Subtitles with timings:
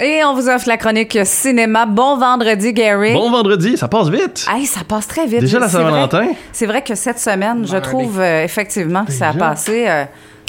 [0.00, 1.84] Et on vous offre la chronique cinéma.
[1.86, 3.12] Bon vendredi, Gary.
[3.14, 4.46] Bon vendredi, ça passe vite.
[4.52, 5.40] Hey, ça passe très vite.
[5.40, 6.26] Déjà la C'est vrai- Saint-Valentin.
[6.52, 10.04] C'est vrai que cette semaine, je trouve euh, effectivement que ça a passé euh,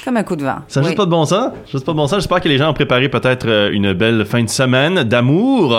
[0.05, 0.57] comme un coup de vent.
[0.67, 0.89] Ça n'a Oui.
[0.91, 1.51] juste pas de bon sens.
[1.71, 2.19] Juste pas de bon sens.
[2.19, 5.75] J'espère que les gens ont préparé peut-être euh, une belle fin de semaine d'amour.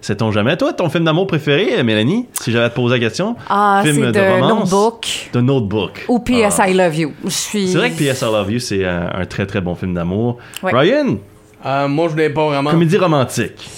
[0.00, 0.56] Sait-on jamais?
[0.56, 3.36] Toi, ton film d'amour préféré, Mélanie, si j'avais à te poser la question?
[3.50, 4.70] Ah, film c'est de de romance?
[4.72, 6.04] Notebook The Notebook.
[6.08, 6.70] ou PS Ah.
[6.70, 7.12] I Love You.
[7.24, 7.68] Je suis.
[7.68, 10.38] C'est vrai que PS I Love You, c'est un, un très très bon film d'amour.
[10.62, 10.72] Ouais.
[10.72, 11.16] Ryan,
[11.64, 12.70] Euh, moi, je l'ai pas vraiment.
[12.70, 13.68] comédie romantique.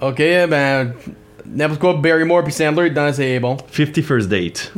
[0.00, 0.92] Ok, ben.
[1.48, 3.56] N'importe quoi, Barrymore puis Sandler dedans, c'est bon.
[3.70, 4.72] 50 First Date.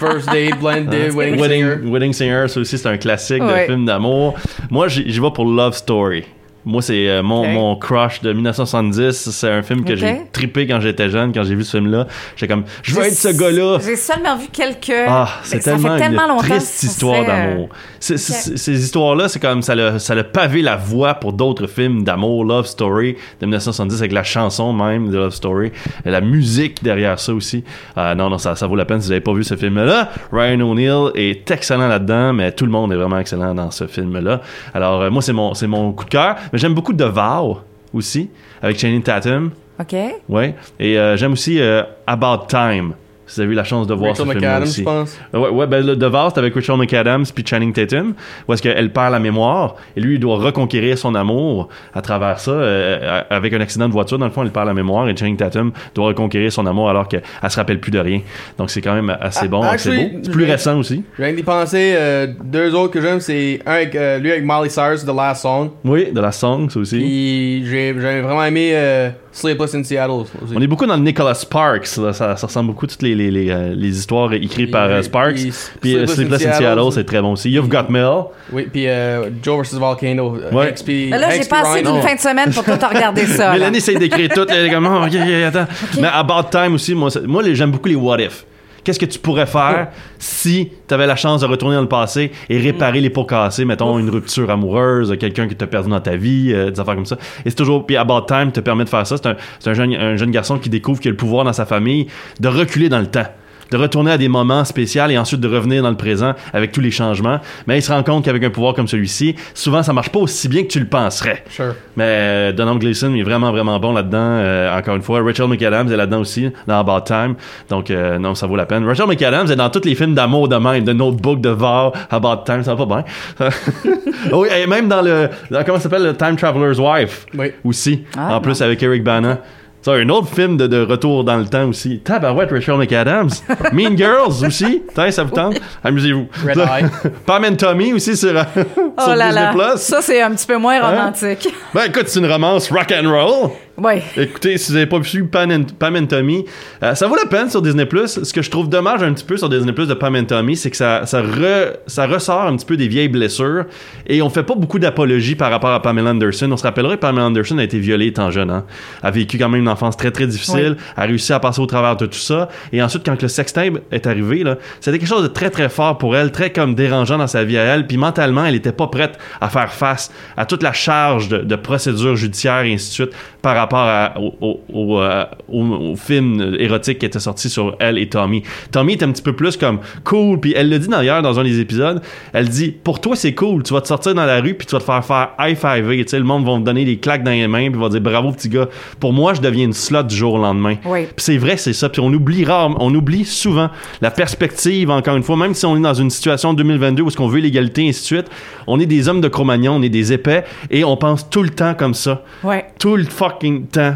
[0.00, 1.64] First Date, Blended, Wedding, Singer.
[1.64, 3.60] Wedding, Wedding Singer, ça aussi, c'est un classique Ouais.
[3.62, 4.34] de film d'amour.
[4.68, 6.24] Moi, j'y vais pour Love Story.
[6.68, 9.30] Moi, c'est euh, mon, mon crush de 1970.
[9.30, 12.06] C'est un film que j'ai trippé quand j'étais jeune, quand j'ai vu ce film-là.
[12.36, 13.78] J'étais comme, je veux être ce gars-là.
[13.84, 14.92] J'ai seulement vu quelques.
[15.06, 16.42] Ah, c'est Mais ça tellement, fait tellement une longtemps.
[16.42, 17.68] triste histoire euh, d'amour.
[18.00, 21.66] C'est- c'est- Ces histoires-là, c'est comme ça l'a ça l'a pavé la voie pour d'autres
[21.66, 25.72] films d'amour, Love Story de 1970 avec la chanson même de Love Story,
[26.04, 27.64] et la musique derrière ça aussi.
[27.96, 30.10] Euh, non, non, ça, ça vaut la peine si vous n'avez pas vu ce film-là.
[30.32, 34.42] Ryan O'Neill est excellent là-dedans, mais tout le monde est vraiment excellent dans ce film-là.
[34.74, 37.58] Alors euh, moi, c'est mon c'est mon coup de cœur, mais j'aime beaucoup The Vow
[37.92, 38.30] aussi
[38.62, 39.50] avec Channing Tatum.
[39.80, 39.94] OK.
[40.28, 40.54] Ouais.
[40.80, 42.94] Et euh, j'aime aussi euh, About Time.
[43.34, 44.80] Vous avez eu la chance de voir Rachel ce McAdams, aussi.
[44.80, 45.18] je pense.
[45.32, 48.14] Ouais, ouais, ben le The Vow, c'est avec Rachel McAdams puis Channing Tatum,
[48.46, 52.38] où est-ce qu'elle perd la mémoire et lui, il doit reconquérir son amour à travers
[52.40, 52.50] ça.
[52.50, 55.36] euh, avec un accident de voiture, dans le fond, elle perd la mémoire et Channing
[55.36, 58.20] Tatum doit reconquérir son amour alors qu'elle se rappelle plus de rien.
[58.58, 60.18] Donc c'est quand même assez Ah, bon, assez actually, beau.
[60.22, 61.02] C'est plus récent aussi.
[61.18, 61.94] Je viens d'y penser.
[61.96, 65.42] euh, deux autres que j'aime, c'est un avec euh, lui avec Miley Cyrus, The Last
[65.42, 65.70] Song.
[65.84, 67.64] Oui, de la song, ça aussi.
[67.64, 70.32] J'ai j'ai vraiment aimé euh, Sleepless in Seattle aussi.
[70.56, 71.96] On est beaucoup dans le Nicholas Sparks.
[71.98, 72.12] là.
[72.12, 75.02] Ça, ça ressemble beaucoup à toutes les, les, les, euh, les histoires écrites par euh,
[75.02, 75.34] Sparks.
[75.34, 77.50] Puis Puis euh, Sleepless in Seattle, c'est très bon aussi.
[77.50, 78.24] You've Got Mail.
[78.52, 80.36] Oui, puis euh, Joe vs Volcano.
[80.52, 80.68] Ouais.
[80.70, 81.92] Hanks puis- Mais là, j'ai Hanks pas puis assez Ryan.
[81.94, 83.52] d'une fin de semaine pour tout regarder ça.
[83.52, 84.46] Mélanie essaye d'écrire tout.
[84.48, 85.04] Elle est comme, oh,
[85.46, 85.66] attends.
[86.00, 88.44] Mais About Time aussi, moi, moi j'aime beaucoup les what if.
[88.88, 92.32] Qu'est-ce que tu pourrais faire si tu avais la chance de retourner dans le passé
[92.48, 96.00] et réparer les pots cassés, mettons une rupture amoureuse, quelqu'un que tu as perdu dans
[96.00, 97.18] ta vie, euh, des affaires comme ça.
[97.44, 99.18] Et c'est toujours, puis About Time te permet de faire ça.
[99.18, 101.66] C'est un, un jeune, un jeune garçon qui découvre qu'il a le pouvoir dans sa
[101.66, 102.06] famille
[102.40, 103.26] de reculer dans le temps
[103.70, 106.80] de retourner à des moments spéciaux et ensuite de revenir dans le présent avec tous
[106.80, 107.38] les changements.
[107.66, 110.48] Mais il se rend compte qu'avec un pouvoir comme celui-ci, souvent ça marche pas aussi
[110.48, 111.44] bien que tu le penserais.
[111.50, 111.74] Sure.
[111.96, 114.18] Mais euh, Donald Gleason est vraiment, vraiment bon là-dedans.
[114.18, 117.34] euh, encore une fois, Rachel McAdams est là-dedans aussi, dans About Time.
[117.68, 118.84] Donc, euh, non, ça vaut la peine.
[118.86, 122.44] Rachel McAdams est dans tous les films d'amour de même, de Notebook, de Var, About
[122.46, 123.04] Time, ça va pas
[123.38, 123.48] bien.
[124.32, 127.52] oui, et même dans le, dans- comment ça s'appelle, le Time Traveler's Wife Oui.
[127.64, 129.38] aussi, Ah, en plus avec Eric Bana.
[129.80, 132.00] Ça, un autre film de, de retour dans le temps aussi.
[132.00, 133.28] Tabarouette, Rachel McAdams.
[133.72, 134.82] mean Girls aussi.
[134.92, 135.60] Tiens, ça vous tente?
[135.84, 136.26] Amusez-vous.
[136.46, 136.84] Red Eye.
[137.24, 138.64] Pam and Tommy aussi sur, sur
[138.98, 139.56] Oh là Disney+.
[139.56, 139.76] là.
[139.76, 140.90] Ça, c'est un petit peu moins Hein?
[140.90, 141.48] romantique.
[141.72, 143.50] Ben écoute, c'est une romance rock and roll.
[143.80, 144.02] Oui.
[144.16, 146.44] Écoutez, si vous n'avez pas vu Pam and, Pam and Tommy,
[146.82, 147.86] euh, ça vaut la peine sur Disney+.
[148.06, 150.70] Ce que je trouve dommage un petit peu sur Disney+, de Pam and Tommy, c'est
[150.70, 153.66] que ça, ça, re- ça ressort un petit peu des vieilles blessures
[154.08, 156.50] et on fait pas beaucoup d'apologie par rapport à Pamela Anderson.
[156.50, 158.50] On se rappellerait que Pamela Anderson a été violée étant jeune.
[158.50, 158.64] Hein?
[159.04, 161.96] A vécu quand même une enfance très très difficile, a réussi à passer au travers
[161.96, 162.48] de tout ça.
[162.72, 165.98] Et ensuite, quand le sextape est arrivé, là, c'était quelque chose de très très fort
[165.98, 167.86] pour elle, très comme dérangeant dans sa vie à elle.
[167.86, 171.54] Puis mentalement, elle était pas prête à faire face à toute la charge de, de
[171.54, 173.10] procédures judiciaires et ainsi de suite
[173.40, 177.98] par rapport à- au, au, au, euh, au- film érotique qui était sorti sur elle
[177.98, 178.42] et Tommy.
[178.72, 181.44] Tommy est un petit peu plus comme cool, puis elle le dit d'ailleurs dans un
[181.44, 182.00] des épisodes,
[182.32, 184.72] elle dit pour toi c'est cool, tu vas te sortir dans la rue puis tu
[184.74, 187.24] vas te faire faire high five, tu sais le monde va me donner des claques
[187.24, 188.68] dans les mains puis va dire bravo petit gars.
[189.00, 190.76] Pour moi je deviens une slot du jour au lendemain.
[190.84, 191.04] Oui.
[191.04, 191.88] Puis c'est vrai, c'est ça.
[191.88, 193.70] Puis on oublie rare, on oublie souvent
[194.00, 197.16] la perspective, encore une fois, même si on est dans une situation 2022 où ce
[197.16, 198.26] qu'on veut l'égalité, et ainsi de suite,
[198.66, 201.50] on est des hommes de Cro-Magnon, on est des épais, et on pense tout le
[201.50, 202.22] temps comme ça.
[202.44, 202.66] Ouais.
[202.78, 203.94] Tout le fucking temps.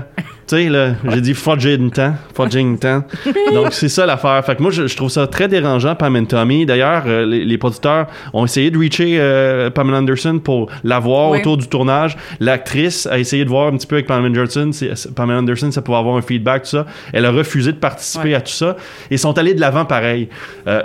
[0.48, 3.04] Tu sais, là, j'ai dit fudging temps, fudging temps.
[3.54, 4.44] Donc, c'est ça l'affaire.
[4.44, 6.66] Fait que moi, je, je trouve ça très dérangeant, Pam and Tommy.
[6.66, 11.30] D'ailleurs, euh, les, les producteurs ont essayé de reacher euh, Pamela Anderson pour la voir
[11.30, 11.38] Oui.
[11.38, 12.16] autour du tournage.
[12.40, 15.80] L'actrice a essayé de voir un petit peu avec Pamela Anderson, si- Pamela Anderson, ça
[15.80, 16.86] pouvait avoir un feedback, tout ça.
[17.12, 18.76] Elle a refusé de participer à tout ça.
[19.10, 20.28] Et sont allés de l'avant pareil.
[20.66, 20.82] Euh,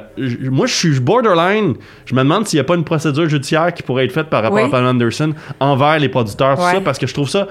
[0.51, 1.73] moi, je suis borderline.
[2.05, 4.43] Je me demande s'il n'y a pas une procédure judiciaire qui pourrait être faite par
[4.43, 4.63] rapport Oui.
[4.65, 7.47] à Pamela Anderson envers les producteurs, tout ça, parce que je trouve ça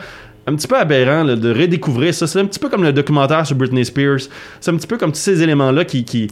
[0.46, 2.26] un petit peu aberrant là, de redécouvrir ça.
[2.26, 4.28] C'est un petit peu comme le documentaire sur Britney Spears.
[4.60, 6.28] C'est un petit peu comme tous ces éléments-là qui, qui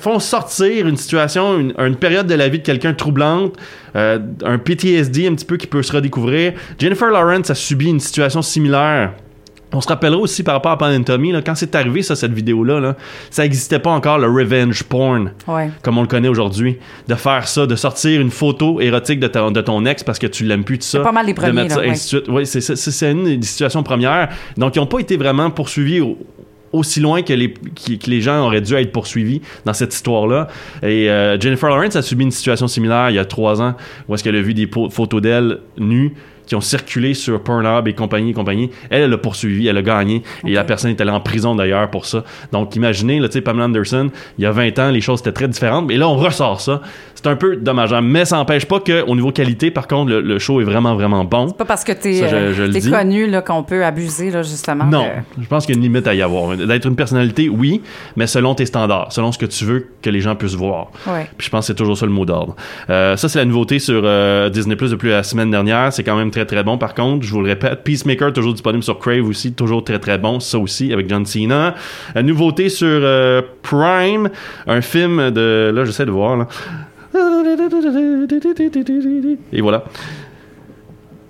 [0.00, 3.56] font sortir une situation, une, période de la vie de quelqu'un troublante,
[3.96, 6.54] euh, un PTSD un petit peu qui peut se redécouvrir.
[6.78, 9.12] Jennifer Lawrence a subi une situation similaire
[9.72, 12.32] On se rappellera aussi par rapport à Pan Tommy, là, quand c'est arrivé, ça, cette
[12.32, 12.96] vidéo-là, là,
[13.30, 15.68] ça n'existait pas encore le revenge porn, Ouais.
[15.82, 16.78] comme on le connaît aujourd'hui.
[17.06, 20.26] De faire ça, de sortir une photo érotique de, ta- de ton ex parce que
[20.26, 21.00] tu l'aimes plus, tout ça.
[21.00, 21.92] pas mal les De premiers, mettre ça, là, ouais.
[21.92, 22.30] ainsi de suite.
[22.34, 24.30] Oui, c'est, une des situations premières.
[24.56, 26.16] Donc, ils n'ont pas été vraiment poursuivis au-
[26.72, 30.48] aussi loin que les, qui- que les gens auraient dû être poursuivis dans cette histoire-là.
[30.82, 33.74] Et euh, Jennifer Lawrence a subi une situation similaire il y a trois ans,
[34.08, 36.14] où est-ce qu'elle a vu des photos d'elle nues
[36.48, 38.70] qui ont circulé sur Pornhub et compagnie et compagnie.
[38.90, 40.22] Elle, elle l'a poursuivi, elle a gagné.
[40.46, 42.24] Et la personne est allée en prison d'ailleurs pour ça.
[42.52, 45.32] Donc imaginez, là, tu sais, Pamela Anderson, il y a 20 ans, les choses étaient
[45.32, 45.86] très différentes.
[45.86, 46.80] Mais là, on ressort ça.
[47.20, 48.00] C'est un peu dommageant.
[48.00, 51.24] Mais ça n'empêche pas qu'au niveau qualité, par contre, le, le show est vraiment, vraiment
[51.24, 51.50] bon.
[51.50, 54.84] Pas parce que t'es euh, connu qu'on peut abuser, là, justement.
[54.84, 56.56] Non, de- je pense qu'il y a une limite à y avoir.
[56.56, 57.82] D'être une personnalité, oui,
[58.14, 60.92] mais selon tes standards, selon ce que tu veux que les gens puissent voir.
[61.08, 61.28] Ouais.
[61.36, 62.54] Puis je pense que c'est toujours ça le mot d'ordre.
[62.88, 65.92] Euh, ça, c'est la nouveauté sur euh, Disney Plus depuis la semaine dernière.
[65.92, 66.78] C'est quand même très très bon.
[66.78, 70.18] Par contre, je vous le répète, Peacemaker toujours disponible sur Crave aussi, toujours très très
[70.18, 70.38] bon.
[70.38, 71.74] Ça aussi avec John Cena.
[72.14, 74.30] La nouveauté sur euh, Prime,
[74.68, 76.46] un film de là, j'essaie de voir là.
[79.52, 79.84] Et voilà.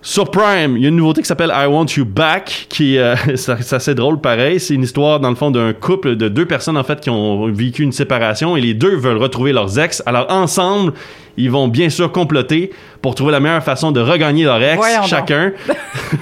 [0.00, 3.16] Sur Prime, il y a une nouveauté qui s'appelle I Want You Back, qui euh,
[3.34, 4.60] c'est assez drôle pareil.
[4.60, 7.50] C'est une histoire dans le fond d'un couple de deux personnes en fait qui ont
[7.52, 10.02] vécu une séparation et les deux veulent retrouver leurs ex.
[10.06, 10.92] Alors ensemble,
[11.38, 12.70] ils vont bien sûr comploter
[13.00, 15.52] pour trouver la meilleure façon de regagner leur ex Voyons chacun.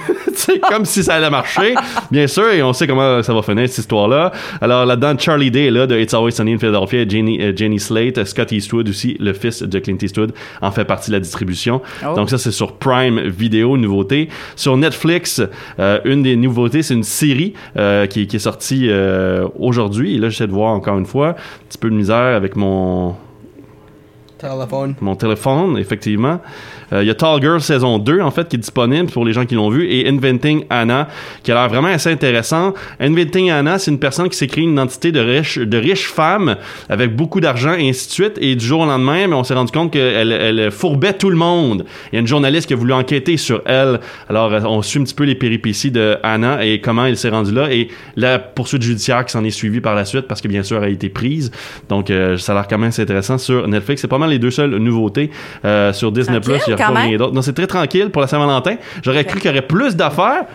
[0.37, 1.73] c'est comme si ça allait marcher,
[2.11, 4.31] bien sûr, et on sait comment ça va finir cette histoire-là.
[4.61, 7.79] Alors là-dedans, Charlie Day est là de It's Always Sunny in Philadelphia, Jenny, euh, Jenny
[7.79, 11.81] Slate, Scott Eastwood aussi, le fils de Clint Eastwood, en fait partie de la distribution.
[12.05, 12.15] Oh.
[12.15, 14.29] Donc ça, c'est sur Prime Video, nouveauté.
[14.55, 15.41] Sur Netflix,
[15.79, 18.89] euh, une des nouveautés, c'est une série euh, qui, qui est sortie
[19.57, 20.15] aujourd'hui.
[20.15, 21.35] Et là, j'essaie de voir encore une fois, un
[21.67, 23.15] petit peu de misère avec mon,
[24.37, 24.95] Téléphone.
[25.01, 26.39] mon téléphone, effectivement.
[26.93, 29.33] Euh, Il y a Tall Girl saison 2, en fait, qui est disponible pour les
[29.33, 31.07] gens qui l'ont vu, et Inventing Anna,
[31.43, 32.73] qui a l'air vraiment assez intéressant.
[32.99, 36.55] Inventing Anna, c'est une personne qui s'est créée une identité de riche, de riche femme,
[36.89, 39.53] avec beaucoup d'argent, et ainsi de suite, et du jour au lendemain, mais on s'est
[39.53, 41.85] rendu compte qu'elle elle fourbait tout le monde.
[42.11, 43.99] Il y a une journaliste qui a voulu enquêter sur elle.
[44.29, 47.29] Alors, euh, on suit un petit peu les péripéties de Anna et comment elle s'est
[47.29, 50.47] rendue là, et la poursuite judiciaire qui s'en est suivie par la suite, parce que
[50.47, 51.51] bien sûr, elle a été prise.
[51.89, 54.01] Donc, euh, ça a l'air quand même assez intéressant sur Netflix.
[54.01, 55.29] C'est pas mal les deux seules nouveautés
[55.65, 56.39] euh, sur Disney+.
[56.39, 57.09] Tranquille, Il y a quand pas même.
[57.09, 57.33] rien d'autre.
[57.33, 58.75] Non, c'est très tranquille pour la Saint-Valentin.
[59.03, 60.45] J'aurais cru qu'il y aurait plus d'affaires.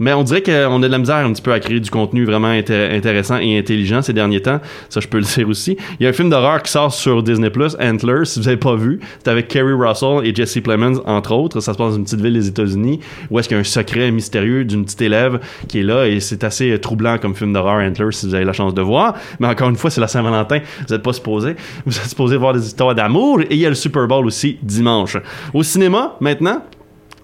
[0.00, 2.24] Mais on dirait qu'on a de la misère un petit peu à créer du contenu
[2.24, 4.60] vraiment inté- intéressant et intelligent ces derniers temps.
[4.88, 5.76] Ça, je peux le dire aussi.
[5.98, 7.50] Il y a un film d'horreur qui sort sur Disney+,
[7.80, 9.00] Antlers, si vous n'avez pas vu.
[9.22, 11.60] C'est avec Kerry Russell et Jesse Plemons, entre autres.
[11.60, 13.00] Ça se passe dans une petite ville des États-Unis
[13.30, 16.20] où est-ce qu'il y a un secret mystérieux d'une petite élève qui est là et
[16.20, 19.14] c'est assez euh, troublant comme film d'horreur Antlers si vous avez la chance de voir.
[19.40, 20.60] Mais encore une fois, c'est la Saint-Valentin.
[20.86, 21.56] Vous n'êtes pas supposé.
[21.86, 24.58] Vous êtes supposé voir des histoires d'amour et il y a le Super Bowl aussi
[24.62, 25.16] dimanche.
[25.54, 26.62] Au cinéma, maintenant,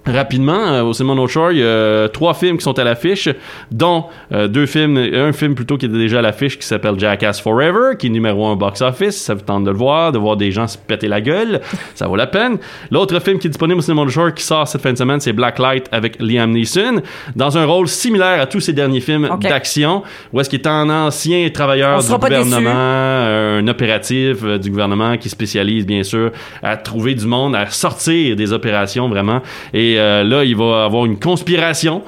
[0.07, 2.85] Rapidement, euh, au cinéma North Shore, il y a euh, trois films qui sont à
[2.85, 3.29] l'affiche,
[3.71, 7.41] dont euh, deux films, un film plutôt qui était déjà à l'affiche qui s'appelle Jackass
[7.41, 9.17] Forever, qui est numéro un box-office.
[9.17, 11.63] Ça vous tente de le voir, de voir des gens se péter la gueule,
[11.95, 12.59] ça vaut la peine.
[12.91, 15.21] L'autre film qui est disponible au cinéma North Shore qui sort cette fin de semaine,
[15.21, 17.01] c'est Blacklight avec Liam Neeson,
[17.35, 20.03] dans un rôle similaire à tous ces derniers films d'action,
[20.35, 25.17] où est-ce qu'il est un ancien travailleur du gouvernement, euh, un opératif euh, du gouvernement
[25.17, 26.31] qui spécialise bien sûr
[26.63, 29.41] à trouver du monde, à sortir des opérations vraiment.
[29.73, 32.03] Et euh, là, il va avoir une conspiration.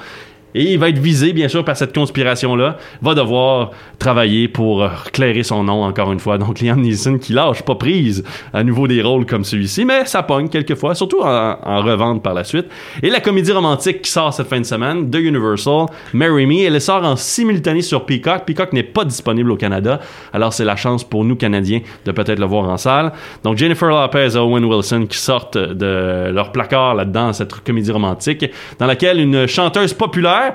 [0.57, 2.77] Et il va être visé, bien sûr, par cette conspiration-là.
[3.03, 3.69] Va devoir
[3.99, 6.39] travailler pour euh, clairer son nom, encore une fois.
[6.39, 10.23] Donc, Liam Neeson qui lâche pas prise à nouveau des rôles comme celui-ci, mais ça
[10.23, 12.65] pogne quelquefois, surtout en, en revente par la suite.
[13.03, 16.81] Et la comédie romantique qui sort cette fin de semaine de Universal, Marry Me, elle
[16.81, 18.45] sort en simultané sur Peacock.
[18.45, 19.99] Peacock n'est pas disponible au Canada,
[20.33, 23.11] alors c'est la chance pour nous, Canadiens, de peut-être le voir en salle.
[23.43, 28.43] Donc, Jennifer Lopez et Owen Wilson qui sortent de leur placard là-dedans, cette comédie romantique,
[28.79, 30.46] dans laquelle une chanteuse populaire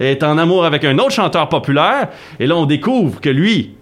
[0.00, 2.08] est en amour avec un autre chanteur populaire,
[2.40, 3.74] et là on découvre que lui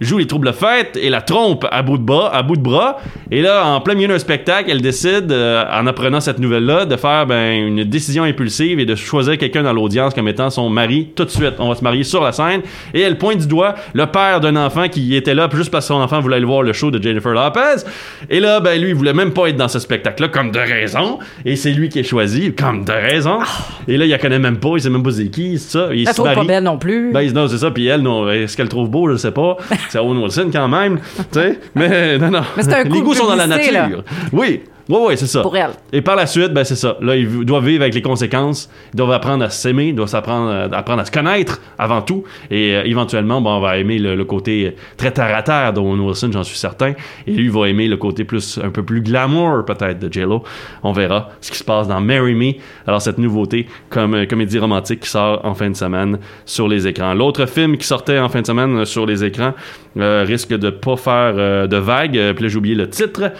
[0.00, 2.98] joue les troubles fêtes et la trompe à bout de bras, à bout de bras.
[3.30, 6.96] Et là, en plein milieu d'un spectacle, elle décide, euh, en apprenant cette nouvelle-là, de
[6.96, 11.10] faire ben, une décision impulsive et de choisir quelqu'un dans l'audience comme étant son mari
[11.14, 11.54] tout de suite.
[11.58, 12.62] On va se marier sur la scène.
[12.94, 15.94] Et elle pointe du doigt le père d'un enfant qui était là juste parce que
[15.94, 17.84] son enfant voulait aller voir le show de Jennifer Lopez.
[18.30, 21.18] Et là, ben lui, il voulait même pas être dans ce spectacle-là, comme de raison.
[21.44, 23.40] Et c'est lui qui est choisi, comme de raison.
[23.86, 25.88] Et là, il la connaît même pas, il sait même pas c'est qui, c'est ça.
[25.92, 27.12] Il Elle se trouve pas belle non plus.
[27.12, 27.70] Ben, non, c'est ça.
[27.70, 29.56] Puis elle, non, est-ce qu'elle trouve beau, je sais pas.
[29.90, 30.98] C'est Owen Wilson quand même.
[31.16, 31.58] tu sais.
[31.74, 32.42] Mais non, non.
[32.56, 34.04] Mais c'est un coup Les goûts sont dans la nature.
[34.32, 34.62] Oui.
[34.90, 35.42] Ouais, ouais, c'est ça.
[35.42, 35.70] pour elle.
[35.92, 36.96] Et par la suite, ben c'est ça.
[37.00, 38.68] Là, ils doivent vivre avec les conséquences.
[38.92, 42.24] Ils doivent apprendre à s'aimer, ils doivent s'apprendre, euh, apprendre à se connaître avant tout.
[42.50, 46.00] Et euh, éventuellement, bon, on va aimer le, le côté très terre à terre d'Owen
[46.00, 46.94] Wilson, j'en suis certain.
[47.26, 50.42] Et lui, il va aimer le côté plus, un peu plus glamour peut-être de J-Lo.
[50.82, 52.52] On verra ce qui se passe dans Marry Me.
[52.86, 56.86] Alors cette nouveauté, comme euh, comédie romantique qui sort en fin de semaine sur les
[56.86, 57.14] écrans.
[57.14, 59.52] L'autre film qui sortait en fin de semaine euh, sur les écrans
[59.98, 62.16] euh, risque de pas faire euh, de vagues.
[62.18, 63.32] Euh, Puis là, j'ai oublié le titre.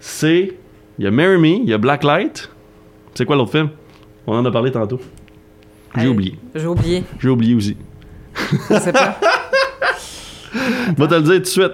[0.00, 0.52] C'est
[0.98, 2.50] il y a Marry Me, il y a Blacklight.
[3.14, 3.70] C'est quoi l'autre film?
[4.26, 5.00] On en a parlé tantôt.
[5.94, 6.38] J'ai Hey, oublié.
[6.54, 7.04] J'ai oublié.
[7.18, 7.76] J'ai oublié aussi.
[8.70, 9.18] Je sais pas.
[10.52, 11.72] Je vais te le dire tout de suite.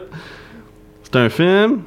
[1.05, 1.81] C'est un film.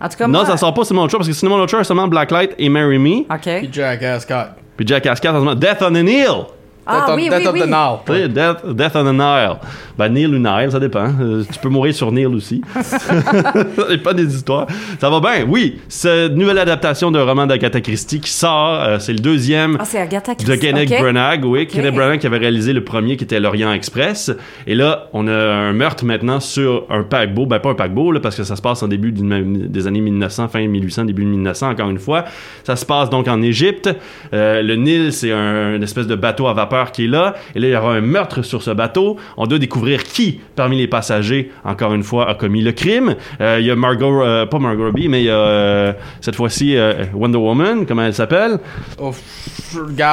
[0.00, 1.84] En tout cas, non, moi- ça sort pas Simon Locher parce que Simon Locher, c'est
[1.84, 3.20] seulement Blacklight et Marry Me.
[3.32, 3.40] OK.
[3.42, 4.34] Puis Jack Ascot.
[4.76, 6.44] Puis Jack Ascot, c'est seulement Death on the Nile.
[6.86, 7.60] Ah Death on- oui, Death oui, of oui.
[7.60, 7.98] the Nile.
[8.06, 9.56] Sais, Death, Death on the Nile.
[9.96, 11.10] Ben, Neil ou Nile, ça dépend.
[11.20, 12.60] Euh, tu peux mourir sur Neil aussi.
[12.82, 14.66] ça dépend des histoires.
[15.00, 15.80] Ça va bien, oui.
[15.88, 20.54] Cette nouvelle adaptation d'un roman d'Agatha Christie qui sort, euh, c'est le deuxième Ah, de.
[20.56, 20.98] Kenneth OK.
[21.00, 21.66] Branagh, oui.
[21.66, 24.32] Kenneth Branagh qui avait réalisé le premier qui était l'Orient Express.
[24.66, 27.46] Et là, on a un meurtre maintenant sur un paquebot.
[27.46, 30.48] Ben, pas un paquebot, là, parce que ça se passe en début des années 1900,
[30.48, 32.24] fin 1800, début 1900, encore une fois.
[32.64, 33.90] Ça se passe donc en Égypte.
[34.32, 37.34] Euh, le Nil, c'est un, une espèce de bateau à vapeur qui est là.
[37.54, 39.16] Et là, il y aura un meurtre sur ce bateau.
[39.36, 43.14] On doit découvrir qui, parmi les passagers, encore une fois, a commis le crime.
[43.40, 46.36] Euh, Il y a Margot, euh, pas Margot Robbie, mais il y a euh, cette
[46.36, 46.76] fois-ci
[47.14, 48.58] Wonder Woman, comment elle s'appelle?
[48.98, 49.12] Oh,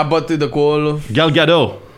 [0.10, 0.92] botté de quoi, là?
[1.12, 1.89] Gal Gadot.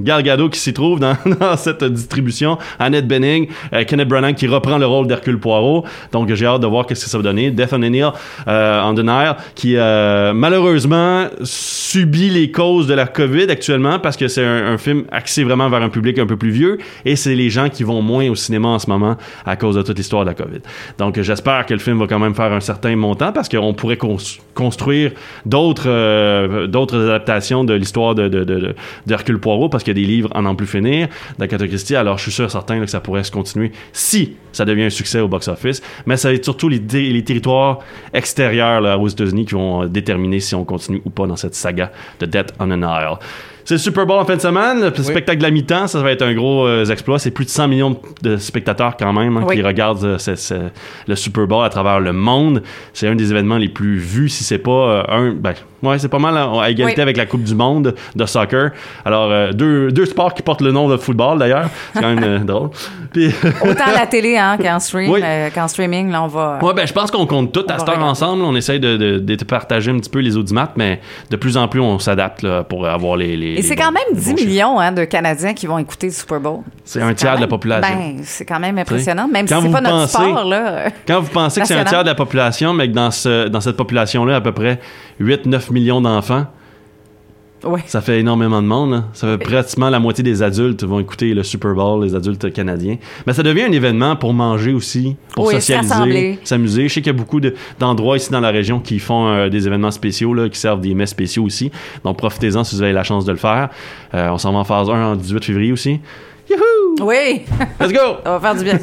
[0.00, 1.16] Gadot qui s'y trouve dans,
[1.56, 5.84] cette distribution, Annette Bening, euh, Kenneth Branagh qui reprend le rôle d'Hercule Poirot.
[6.12, 7.50] Donc j'ai hâte de voir qu'est-ce que ça va donner.
[7.50, 8.12] Death on the Nile,
[8.48, 14.44] euh, on qui euh, malheureusement subit les causes de la COVID actuellement parce que c'est
[14.44, 17.68] un, film axé vraiment vers un public un peu plus vieux et c'est les gens
[17.68, 19.16] qui vont moins au cinéma en ce moment
[19.46, 20.60] à cause de toute l'histoire de la COVID.
[20.98, 23.96] Donc j'espère que le film va quand même faire un certain montant parce qu'on pourrait
[23.96, 24.16] cons-
[24.54, 25.12] construire
[25.46, 28.74] d'autres euh, d'autres adaptations de l'histoire de, de, de,
[29.06, 31.08] de- Poirot parce qu'il y a des livres en en plus finir
[31.38, 31.96] d'Agatha Christie.
[31.96, 35.20] Alors je suis sûr certain que ça pourrait se continuer si ça devient un succès
[35.20, 35.82] au box-office.
[36.06, 36.80] Mais ça va être surtout les,
[37.24, 37.80] territoires
[38.12, 41.92] extérieurs aux États-Unis qui vont euh, déterminer si on continue ou pas dans cette saga
[42.20, 43.18] de Death on an Nile.
[43.64, 44.80] C'est le Super Bowl en fin de semaine.
[44.94, 47.18] Le spectacle de la mi-temps, ça va être un gros euh, exploit.
[47.18, 49.56] C'est plus de 100 millions de spectateurs quand même hein, Oui.
[49.56, 50.68] qui regardent euh,
[51.08, 52.62] le Super Bowl à travers le monde.
[52.92, 55.30] C'est un des événements les plus vus, si c'est pas euh, un...
[55.32, 57.02] Ben, ouais, c'est pas mal à, à égalité Oui.
[57.02, 58.72] avec la Coupe du Monde de soccer.
[59.04, 61.70] Alors, deux, deux sports qui portent le nom de football, d'ailleurs.
[61.94, 62.68] C'est quand même drôle.
[63.12, 63.28] Puis...
[63.62, 65.22] Autant à la télé hein, qu'en stream, Oui.
[65.54, 66.58] qu'en streaming, là, on va.
[66.60, 68.42] Ouais, ben, je pense qu'on compte tout On à cette heure ensemble.
[68.42, 71.66] On essaye de, de, de partager un petit peu les audimates, mais de plus en
[71.68, 73.36] plus, on s'adapte là, pour avoir les.
[73.38, 74.48] les Et c'est quand même les 10 bons chiffres.
[74.50, 76.60] millions hein, de Canadiens qui vont écouter le Super Bowl.
[76.84, 77.94] C'est un tiers de la population.
[77.96, 80.90] Ben, c'est quand même impressionnant, même Quand si c'est pas notre pensez- sport, là.
[81.06, 83.60] Quand vous pensez que c'est un tiers de la population, mais que dans, ce, dans
[83.60, 84.80] cette population-là, à peu près
[85.20, 86.46] 8-9 millions d'enfants,
[87.64, 87.80] Ouais.
[87.86, 88.90] ça fait énormément de monde.
[88.92, 89.04] là.
[89.12, 92.96] Ça fait pratiquement la moitié des adultes vont écouter le Super Bowl, les adultes canadiens.
[93.26, 96.88] Mais ça devient un événement pour manger aussi, pour Oui, se socialiser, s'amuser.
[96.88, 99.48] Je sais qu'il y a beaucoup de- d'endroits ici dans la région qui font euh,
[99.48, 101.70] des événements spéciaux, là, qui servent des mets spéciaux aussi.
[102.04, 103.68] Donc profitez-en si vous avez la chance de le faire.
[104.14, 106.00] Euh, on s'en va en phase 1 en 18 février aussi.
[106.50, 107.06] Youhou!
[107.06, 107.42] Oui,
[107.80, 108.16] Let's go!
[108.24, 108.78] ça va faire du bien.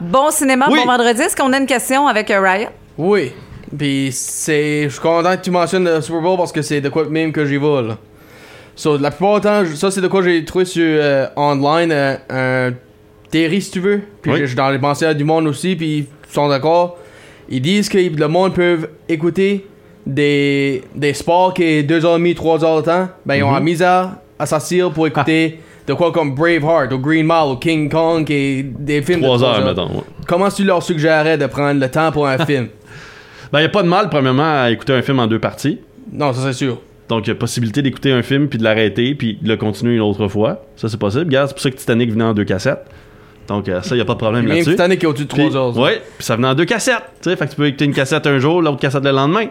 [0.00, 0.78] bon cinéma, Oui.
[0.80, 1.20] bon vendredi.
[1.20, 2.68] Est-ce qu'on a une question avec euh, Ryan?
[2.96, 3.32] Oui.
[3.76, 4.84] Puis c'est.
[4.84, 7.32] Je suis content que tu mentionnes le Super Bowl parce que c'est de quoi même
[7.32, 7.96] que j'y vais, là.
[8.74, 12.16] So, la plupart du temps, ça c'est de quoi j'ai trouvé sur euh, online euh,
[12.30, 12.74] un
[13.30, 14.00] théorie si tu veux.
[14.22, 14.46] Puis Oui.
[14.46, 16.98] je dans les pensées du monde aussi, puis ils sont d'accord.
[17.48, 19.66] Ils disent que le monde peut écouter
[20.06, 23.08] des, des sports qui est 2h30, 3h de temps.
[23.26, 23.54] Ben ils ont Mhm.
[23.54, 27.90] la misère à s'asseoir pour écouter de quoi comme Braveheart ou Green Mile ou King
[27.90, 29.66] Kong qui est des films de 3 trois heures, heures.
[29.66, 29.96] mettons.
[29.98, 30.04] ouais.
[30.26, 32.68] Comment tu leur suggérerais de prendre le temps pour un film?
[33.52, 35.78] Ben, il n'y a pas de mal, premièrement, à écouter un film en deux parties.
[36.10, 36.80] Non, ça c'est sûr.
[37.12, 39.96] Donc, il y a possibilité d'écouter un film, puis de l'arrêter, puis de le continuer
[39.96, 40.64] une autre fois.
[40.76, 41.24] Ça, c'est possible.
[41.26, 42.86] Regarde, c'est pour ça que Titanic venait en deux cassettes.
[43.48, 44.70] Donc, euh, ça, il n'y a pas de problème là-dessus.
[44.70, 45.76] Titanic est au-dessus de 3 Puis- heures.
[45.78, 47.02] Ouais, puis ça venait en deux cassettes.
[47.22, 49.46] Tu sais, fait que tu peux écouter une cassette un jour, l'autre cassette le lendemain.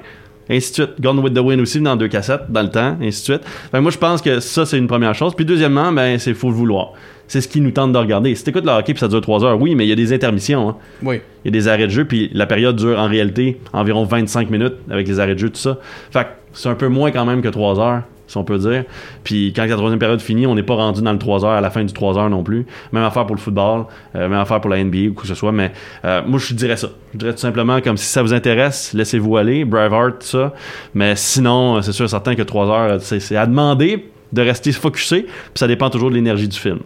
[0.50, 1.00] Ainsi de suite.
[1.00, 3.42] Gone with the Wind aussi venait en deux cassettes dans le temps, ainsi de suite.
[3.46, 5.34] Fait que moi, je pense que ça, c'est une première chose.
[5.36, 6.94] Puis, deuxièmement, ben, c'est faut le vouloir.
[7.32, 8.36] C'est ce qui nous tente de regarder.
[8.36, 10.12] Si t'écoutes le hockey puis ça dure trois heures, oui, mais il y a des
[10.12, 10.68] intermissions.
[10.68, 10.76] Hein.
[11.02, 11.22] Oui.
[11.46, 14.50] Il y a des arrêts de jeu, puis la période dure en réalité environ 25
[14.50, 15.78] minutes avec les arrêts de jeu, tout ça.
[16.12, 18.84] Fait que c'est un peu moins quand même que 3 heures, si on peut dire.
[19.24, 21.62] Puis quand la troisième période finit, on n'est pas rendu dans le 3 heures à
[21.62, 22.66] la fin du 3 heures non plus.
[22.92, 25.36] Même affaire pour le football, euh, même affaire pour la NBA ou quoi que ce
[25.36, 25.54] soit.
[25.54, 25.72] Mais
[26.04, 26.90] euh, moi, je dirais ça.
[27.14, 30.54] Je dirais tout simplement comme si ça vous intéresse, laissez-vous aller, Braveheart, tout ça.
[30.94, 35.24] Mais sinon, euh, c'est sûr certain que 3 heures, c'est à demander de rester focusé,
[35.24, 36.80] puis ça dépend toujours de l'énergie du film,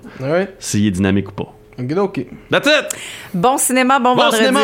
[0.60, 1.54] s'il est dynamique ou pas.
[1.78, 2.26] Ok, ok.
[2.50, 2.98] That's it!
[3.34, 4.38] Bon cinéma, bon, Bon vendredi.
[4.46, 4.60] cinéma!